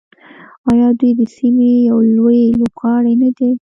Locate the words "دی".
3.37-3.49